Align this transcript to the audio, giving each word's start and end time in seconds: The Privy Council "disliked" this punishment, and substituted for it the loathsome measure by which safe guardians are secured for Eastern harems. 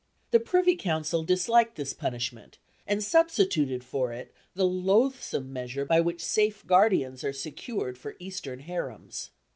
The 0.31 0.39
Privy 0.39 0.75
Council 0.77 1.21
"disliked" 1.23 1.75
this 1.75 1.93
punishment, 1.93 2.57
and 2.87 3.03
substituted 3.03 3.83
for 3.83 4.11
it 4.11 4.33
the 4.55 4.65
loathsome 4.65 5.53
measure 5.53 5.85
by 5.85 6.01
which 6.01 6.25
safe 6.25 6.65
guardians 6.65 7.23
are 7.23 7.33
secured 7.33 7.99
for 7.99 8.15
Eastern 8.17 8.61
harems. 8.61 9.29